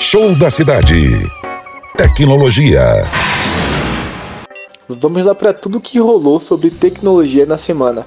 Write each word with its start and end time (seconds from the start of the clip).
Show 0.00 0.34
da 0.36 0.50
cidade. 0.50 1.28
Tecnologia. 1.98 2.80
Vamos 4.88 5.26
lá 5.26 5.34
para 5.34 5.52
tudo 5.52 5.80
que 5.80 5.98
rolou 5.98 6.40
sobre 6.40 6.70
tecnologia 6.70 7.44
na 7.44 7.58
semana. 7.58 8.06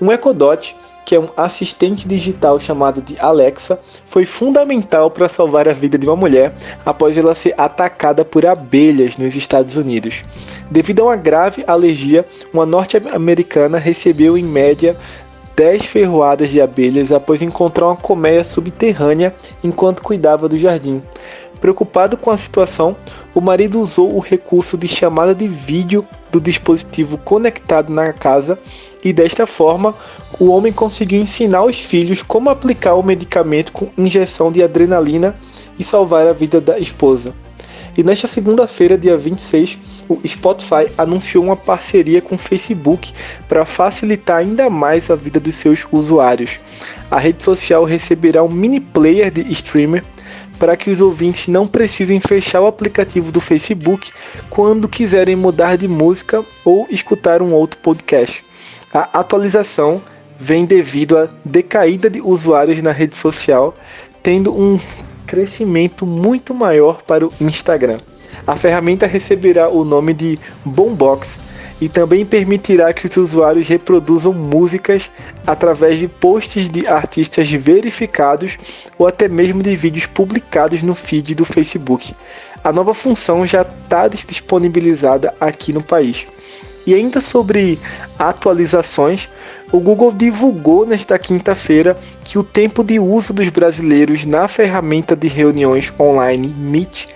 Um 0.00 0.10
Echo 0.10 0.32
Dot, 0.32 0.74
que 1.04 1.14
é 1.14 1.20
um 1.20 1.28
assistente 1.36 2.08
digital 2.08 2.58
chamado 2.58 3.02
de 3.02 3.18
Alexa, 3.18 3.78
foi 4.08 4.24
fundamental 4.24 5.10
para 5.10 5.28
salvar 5.28 5.68
a 5.68 5.74
vida 5.74 5.98
de 5.98 6.06
uma 6.06 6.16
mulher 6.16 6.54
após 6.86 7.18
ela 7.18 7.34
ser 7.34 7.54
atacada 7.58 8.24
por 8.24 8.46
abelhas 8.46 9.18
nos 9.18 9.36
Estados 9.36 9.76
Unidos. 9.76 10.22
Devido 10.70 11.02
a 11.02 11.04
uma 11.04 11.16
grave 11.16 11.64
alergia, 11.66 12.26
uma 12.50 12.64
norte-americana 12.64 13.76
recebeu 13.76 14.38
em 14.38 14.44
média 14.44 14.96
10 15.56 15.86
ferroadas 15.86 16.50
de 16.50 16.60
abelhas 16.60 17.10
após 17.10 17.40
encontrar 17.40 17.86
uma 17.86 17.96
colmeia 17.96 18.44
subterrânea 18.44 19.34
enquanto 19.64 20.02
cuidava 20.02 20.46
do 20.48 20.58
jardim. 20.58 21.02
Preocupado 21.60 22.18
com 22.18 22.30
a 22.30 22.36
situação, 22.36 22.94
o 23.34 23.40
marido 23.40 23.80
usou 23.80 24.14
o 24.14 24.20
recurso 24.20 24.76
de 24.76 24.86
chamada 24.86 25.34
de 25.34 25.48
vídeo 25.48 26.06
do 26.30 26.38
dispositivo 26.38 27.16
conectado 27.16 27.90
na 27.90 28.12
casa 28.12 28.58
e 29.02 29.14
desta 29.14 29.46
forma 29.46 29.94
o 30.38 30.50
homem 30.50 30.72
conseguiu 30.72 31.22
ensinar 31.22 31.64
os 31.64 31.76
filhos 31.76 32.22
como 32.22 32.50
aplicar 32.50 32.94
o 32.94 33.02
medicamento 33.02 33.72
com 33.72 33.88
injeção 33.96 34.52
de 34.52 34.62
adrenalina 34.62 35.34
e 35.78 35.84
salvar 35.84 36.26
a 36.26 36.34
vida 36.34 36.60
da 36.60 36.78
esposa. 36.78 37.32
E 37.96 38.02
nesta 38.02 38.26
segunda-feira, 38.26 38.98
dia 38.98 39.16
26, 39.16 39.78
o 40.08 40.20
Spotify 40.26 40.86
anunciou 40.98 41.44
uma 41.44 41.56
parceria 41.56 42.20
com 42.20 42.34
o 42.34 42.38
Facebook 42.38 43.12
para 43.48 43.64
facilitar 43.64 44.38
ainda 44.38 44.68
mais 44.68 45.10
a 45.10 45.16
vida 45.16 45.40
dos 45.40 45.56
seus 45.56 45.86
usuários. 45.90 46.60
A 47.10 47.18
rede 47.18 47.42
social 47.42 47.84
receberá 47.84 48.42
um 48.42 48.50
mini 48.50 48.80
player 48.80 49.30
de 49.30 49.50
streamer 49.52 50.04
para 50.58 50.76
que 50.76 50.90
os 50.90 51.00
ouvintes 51.00 51.48
não 51.48 51.66
precisem 51.66 52.20
fechar 52.20 52.60
o 52.60 52.66
aplicativo 52.66 53.32
do 53.32 53.40
Facebook 53.40 54.10
quando 54.50 54.88
quiserem 54.88 55.36
mudar 55.36 55.76
de 55.76 55.88
música 55.88 56.44
ou 56.64 56.86
escutar 56.90 57.40
um 57.42 57.52
outro 57.52 57.78
podcast. 57.80 58.42
A 58.92 59.20
atualização 59.20 60.02
vem 60.38 60.64
devido 60.64 61.16
à 61.16 61.28
decaída 61.44 62.10
de 62.10 62.20
usuários 62.20 62.82
na 62.82 62.92
rede 62.92 63.16
social, 63.16 63.74
tendo 64.22 64.56
um 64.56 64.78
crescimento 65.26 66.06
muito 66.06 66.54
maior 66.54 67.02
para 67.02 67.26
o 67.26 67.32
Instagram. 67.40 67.98
A 68.46 68.56
ferramenta 68.56 69.06
receberá 69.06 69.68
o 69.68 69.84
nome 69.84 70.14
de 70.14 70.38
Boombox 70.64 71.40
e 71.80 71.88
também 71.88 72.24
permitirá 72.24 72.92
que 72.92 73.06
os 73.06 73.16
usuários 73.16 73.68
reproduzam 73.68 74.32
músicas 74.32 75.10
através 75.46 75.98
de 75.98 76.08
posts 76.08 76.70
de 76.70 76.86
artistas 76.86 77.50
verificados 77.50 78.56
ou 78.98 79.06
até 79.06 79.28
mesmo 79.28 79.62
de 79.62 79.76
vídeos 79.76 80.06
publicados 80.06 80.82
no 80.82 80.94
feed 80.94 81.34
do 81.34 81.44
Facebook. 81.44 82.14
A 82.64 82.72
nova 82.72 82.94
função 82.94 83.46
já 83.46 83.62
está 83.62 84.08
disponibilizada 84.08 85.34
aqui 85.38 85.72
no 85.72 85.82
país. 85.82 86.26
E 86.86 86.94
ainda 86.94 87.20
sobre 87.20 87.78
atualizações, 88.18 89.28
o 89.72 89.80
Google 89.80 90.12
divulgou 90.12 90.86
nesta 90.86 91.18
quinta-feira 91.18 91.98
que 92.22 92.38
o 92.38 92.44
tempo 92.44 92.84
de 92.84 93.00
uso 93.00 93.32
dos 93.32 93.48
brasileiros 93.48 94.24
na 94.24 94.46
ferramenta 94.46 95.16
de 95.16 95.26
reuniões 95.26 95.92
online 95.98 96.54
Meet 96.56 97.08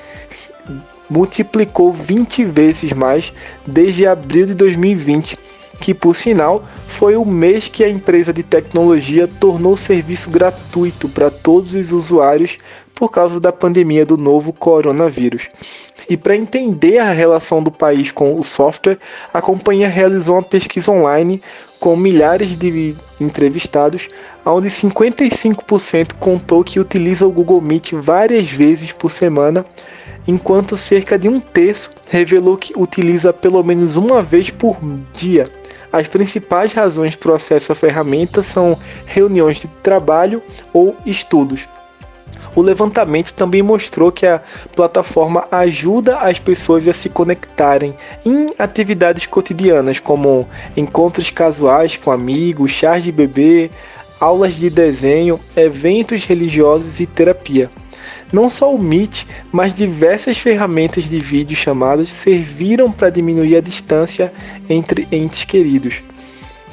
multiplicou 1.08 1.92
20 1.92 2.44
vezes 2.44 2.92
mais 2.92 3.32
desde 3.66 4.06
abril 4.06 4.46
de 4.46 4.54
2020, 4.54 5.38
que 5.80 5.94
por 5.94 6.14
sinal 6.14 6.64
foi 6.86 7.16
o 7.16 7.24
mês 7.24 7.68
que 7.68 7.82
a 7.82 7.88
empresa 7.88 8.32
de 8.32 8.42
tecnologia 8.42 9.26
tornou 9.26 9.72
o 9.72 9.78
serviço 9.78 10.30
gratuito 10.30 11.08
para 11.08 11.30
todos 11.30 11.72
os 11.72 11.90
usuários 11.90 12.58
por 12.94 13.10
causa 13.10 13.40
da 13.40 13.50
pandemia 13.50 14.04
do 14.04 14.18
novo 14.18 14.52
coronavírus. 14.52 15.48
E 16.08 16.18
para 16.18 16.36
entender 16.36 16.98
a 16.98 17.12
relação 17.12 17.62
do 17.62 17.70
país 17.70 18.12
com 18.12 18.38
o 18.38 18.42
software, 18.44 18.98
a 19.32 19.40
companhia 19.40 19.88
realizou 19.88 20.34
uma 20.34 20.42
pesquisa 20.42 20.92
online 20.92 21.40
com 21.78 21.96
milhares 21.96 22.58
de 22.58 22.94
entrevistados, 23.18 24.08
onde 24.44 24.68
55% 24.68 26.14
contou 26.18 26.62
que 26.62 26.78
utiliza 26.78 27.26
o 27.26 27.32
Google 27.32 27.62
Meet 27.62 27.92
várias 27.94 28.50
vezes 28.50 28.92
por 28.92 29.10
semana, 29.10 29.64
enquanto 30.28 30.76
cerca 30.76 31.18
de 31.18 31.26
um 31.26 31.40
terço 31.40 31.90
revelou 32.10 32.58
que 32.58 32.74
utiliza 32.76 33.32
pelo 33.32 33.62
menos 33.64 33.96
uma 33.96 34.20
vez 34.20 34.50
por 34.50 34.76
dia. 35.14 35.46
As 35.92 36.06
principais 36.06 36.72
razões 36.72 37.16
para 37.16 37.32
o 37.32 37.34
acesso 37.34 37.72
à 37.72 37.74
ferramenta 37.74 38.42
são 38.42 38.78
reuniões 39.06 39.60
de 39.60 39.68
trabalho 39.82 40.42
ou 40.72 40.96
estudos. 41.04 41.68
O 42.54 42.62
levantamento 42.62 43.32
também 43.32 43.62
mostrou 43.62 44.10
que 44.10 44.26
a 44.26 44.42
plataforma 44.74 45.46
ajuda 45.52 46.18
as 46.18 46.38
pessoas 46.38 46.86
a 46.88 46.92
se 46.92 47.08
conectarem 47.08 47.94
em 48.24 48.48
atividades 48.58 49.24
cotidianas, 49.24 50.00
como 50.00 50.48
encontros 50.76 51.30
casuais 51.30 51.96
com 51.96 52.10
amigos, 52.10 52.72
chás 52.72 53.04
de 53.04 53.12
bebê, 53.12 53.70
aulas 54.20 54.54
de 54.54 54.68
desenho, 54.68 55.40
eventos 55.56 56.24
religiosos 56.24 57.00
e 57.00 57.06
terapia. 57.06 57.70
Não 58.30 58.48
só 58.48 58.72
o 58.72 58.78
Meet, 58.78 59.24
mas 59.50 59.74
diversas 59.74 60.38
ferramentas 60.38 61.08
de 61.08 61.18
vídeo 61.18 61.56
chamadas 61.56 62.10
serviram 62.10 62.92
para 62.92 63.10
diminuir 63.10 63.56
a 63.56 63.60
distância 63.60 64.32
entre 64.68 65.08
entes 65.10 65.44
queridos. 65.44 66.02